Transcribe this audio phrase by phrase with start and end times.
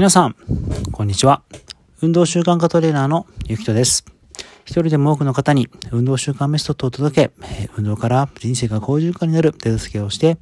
[0.00, 0.34] 皆さん、
[0.92, 1.42] こんにちは。
[2.00, 4.06] 運動習慣化トレーナーのゆきとです。
[4.64, 7.30] 一人でも多くの方に運動習慣メソッドを届け、
[7.76, 10.38] 運動から人生が好循環になる手助けをして、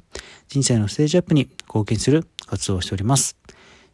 [0.47, 3.35] 人生のステージアップに貢献する活動をしております。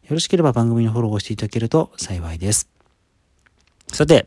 [0.04, 2.68] よろしければ番組のフォローをしていただけると幸いです。
[3.88, 4.24] さて、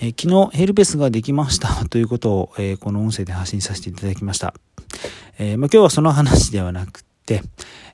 [0.00, 4.54] えー、昨日ヘルペスができました ということを、えー、この音声で発信させていただきました。
[5.38, 7.44] えー、まあ、今日はその話ではなくて、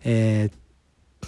[0.03, 0.51] え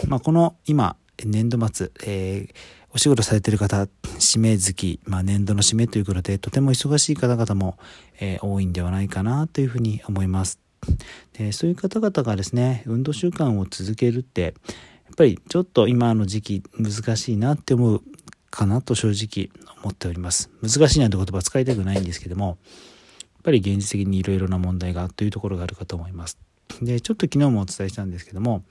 [0.07, 2.55] まあ、この今、年度末、えー、
[2.93, 3.87] お仕事されてる方、
[4.19, 7.79] 締め月、まあ、年度の締めということで、とても忙しい方々も、
[8.21, 10.61] えー、多いんではないかなというふうに思います。
[11.33, 14.53] でそういう方々がですね、運動習慣を続けるって、やっ
[15.17, 18.03] ぱりちょっと今の時期難しいなって思う
[18.51, 19.51] かなと正直
[19.83, 20.51] 思っております。
[20.63, 22.57] 難しいなんて言葉使いたくないんですけども、やっ
[23.43, 26.39] ぱり現実的にいろいろな問題がというところがあるかと思います。
[26.83, 28.65] で、ちょっと昨日もお伝えしたんですけども、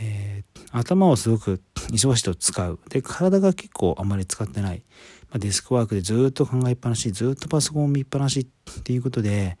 [0.00, 2.78] えー、頭をすごく忙しいと使う。
[2.88, 4.82] で、体が結構あまり使ってない。
[5.30, 9.58] まあ、デスクワークでずっと考えっぱなし、ずっとパソコンを見っぱなしっていうことで、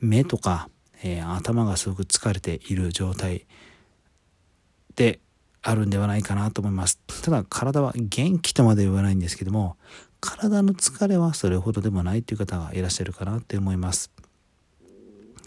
[0.00, 0.68] 目とか、
[1.02, 3.46] えー、頭がすごく疲れている状態
[4.96, 5.20] で
[5.62, 6.98] あるんではないかなと思います。
[7.22, 9.76] ただ体は元気とまで言わないんですけども、
[10.20, 14.10] 体の疲れはそれほどでもないという方がいらっしゃるかなって思います。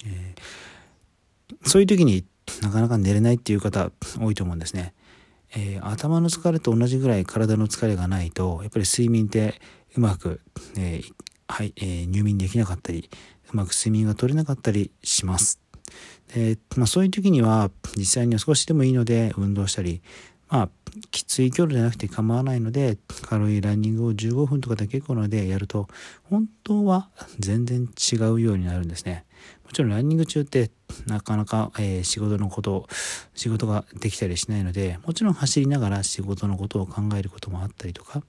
[0.05, 2.25] えー、そういう時に
[2.61, 4.93] なかなか寝れないっていう方多いと思うんですね。
[5.55, 9.59] えー、頭の疲れと同じぐらい体の疲れがないとやっぱり睡眠って
[9.95, 10.41] うまく、
[10.77, 11.13] えー、
[11.47, 13.09] はいえー、入眠できなかったり
[13.53, 15.59] うまく睡眠が取れなかったりします。
[16.33, 20.01] でまあ、そういう時には実際には少しでもいいので運動したり
[20.49, 20.69] まあ
[21.11, 25.87] きつい距離じゃなくて構わないので軽いランニングを15分とかで結構なのでやると
[26.23, 29.25] 本当は全然違うようになるんですね。
[29.65, 30.71] もちろんランニング中って
[31.07, 32.87] なかなか、えー、仕事のこと
[33.33, 38.21] 仕事ができたりしないのでもちろん走りながら仕事のことを考えることもあったりとか、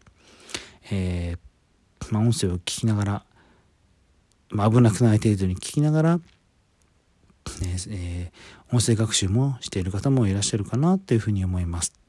[0.91, 3.23] えー、まあ、音声を聞きながら、
[4.51, 6.23] まあ、危なくない程度に聞きながら、ね
[7.89, 12.06] えー、音声学習もしている方もいらっしゃるかなというふうに思います。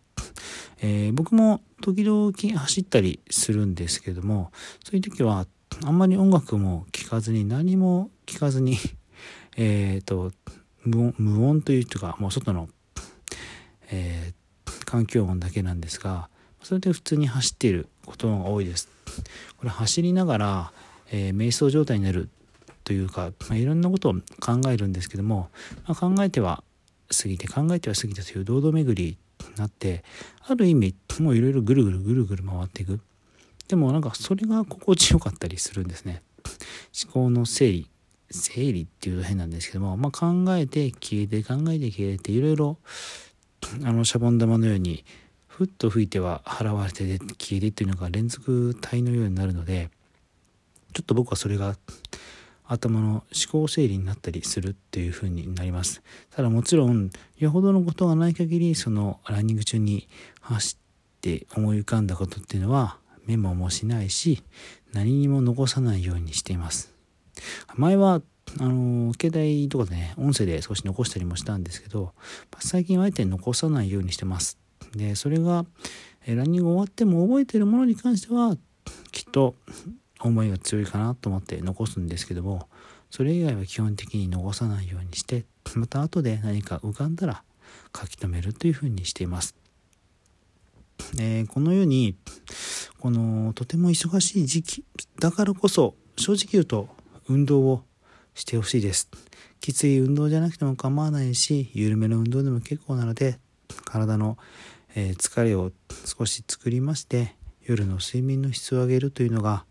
[0.79, 4.51] えー、僕も時々走ったりするんですけども
[4.83, 5.47] そういう時は
[5.85, 8.77] あんまり音楽も聴かずに何も聴かずに
[9.57, 10.31] えっ、と
[10.85, 12.69] 無音というかもう外の、
[13.89, 16.29] えー、環境音だけなんですが
[16.63, 18.89] それで普通に走っていることが多いです。
[19.57, 20.71] これ走りながら、
[21.11, 22.29] えー、瞑想状態になる
[22.83, 25.49] というか、まあ、いろんなことを考えるんですけども、
[25.85, 26.63] まあ、考えては
[27.09, 29.17] 過ぎて考えては過ぎたという堂々巡り
[29.49, 30.03] になって
[30.47, 32.99] ある意味もういろいろぐるぐるぐるぐる回っていく。
[33.67, 36.21] でもなんかそれが心地よかったりするんですね。
[37.03, 37.89] 思考の整理
[38.31, 42.77] 整理っていうと変なんですけども、まあ、考えて消えて考えて消えていろいろ
[43.83, 45.05] あのシャボン玉のように
[45.47, 49.89] ふっと吹いては払われて消えてっていうのが連続体のようになるので
[50.93, 51.75] ちょっと僕はそれが
[52.67, 56.01] 頭の思考整理になったりするっていう風になります。
[56.31, 60.07] ただもちろんよほどのことがない限りそのランニング中に
[60.41, 64.43] 走って思い浮かんだことっていうのはメモもしないし
[64.93, 66.93] 何にも残さないようにしています。
[67.75, 68.21] 前は
[68.59, 72.13] あの携帯とかでね音声で少し残したりもしたんですけど
[72.59, 74.57] 最近はあえて残さないようにしてます。
[74.95, 75.65] でそれが
[76.25, 78.57] ランニング終わっても覚えてるものに関しては
[79.11, 79.55] きっと
[80.21, 82.67] 思いが強いかなと思って残すんですけども
[83.11, 85.45] それ以外は基本的に残さないようにして
[85.75, 87.43] また後で何か浮かんだら
[87.95, 89.55] 書き留めるというふうにしています。
[91.19, 92.15] えー、このように
[92.99, 94.83] このとても忙しい時期
[95.19, 96.89] だからこそ正直言うと
[97.29, 97.83] 運動を
[98.33, 99.09] してほしいです。
[99.59, 103.39] きつい運動じゃなくても構わないし緩めの運動でも結構なので
[103.85, 104.37] 体の、
[104.95, 105.71] え疲れを
[106.05, 109.65] 少し作りまして夜の睡眠の質を上げるというのが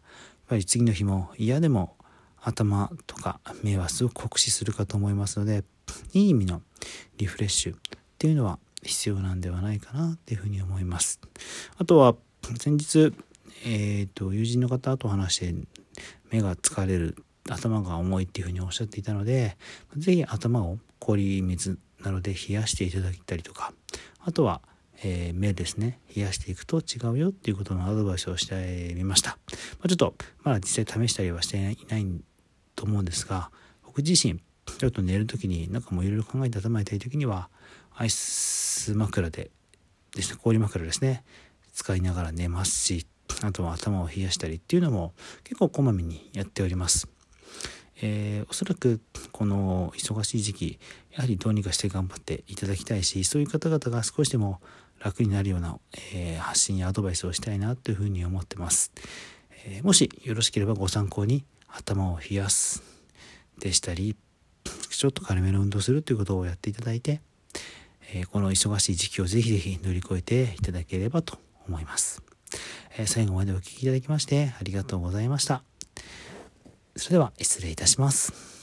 [0.47, 1.97] ぱり次の日も嫌でも
[2.41, 5.65] 頭とか目はすごく酷使するかと思いますので
[6.13, 6.63] いい意味の
[7.17, 7.79] リフレッシュっ
[8.19, 11.21] ていうのは必要なんではないかなっていうふうに思います。
[11.79, 12.15] あとは
[12.59, 13.13] 先日
[13.65, 15.55] えーと、友人の方と話して
[16.31, 17.17] 目が疲れる
[17.49, 19.57] 頭が重いっていうふうにおっしゃっていたので
[19.97, 23.73] 是非頭を氷水などで冷やしていただいたりとか
[24.21, 24.61] あとは
[25.05, 29.39] えー、目ですね冷やしていくと違うよっていうことのアドバイスをしてみました、
[29.79, 32.07] まあ、ちょっとまだ実際試したりはしていない
[32.75, 33.51] と思うんですが
[33.85, 34.41] 僕自身
[34.79, 37.49] ちょっと寝る時になんかもういろいろ考えて頭痛い時には
[37.95, 39.51] アイス枕で
[40.15, 41.25] ですね氷枕ですね
[41.73, 43.07] 使いながら寝ますし
[43.43, 45.13] あとは頭を冷やしたりっていうのも
[45.45, 47.09] 結構こまめにやっております
[48.03, 49.01] えー、おそらく
[49.33, 50.79] この忙しい時期
[51.13, 54.61] やはりどうにかして頑張っていただきたいしそういう方々が少しでも
[55.03, 55.79] 楽になるような、
[56.15, 58.93] えー、発信やアドバイスをしたいなというふうに思ってます。
[59.69, 62.83] えー、もしよろしければご参考に頭を冷やす
[63.59, 64.17] でしたり、
[64.65, 67.21] ちょっと軽めの運動するということをやっていただいて、
[68.15, 72.23] えこの忙しい時期をぜひぜひ乗り越えていただければと思います。
[72.97, 75.63] え最後までお聴きいただきましてありがとうございました。
[76.95, 78.56] それでは失礼いたします。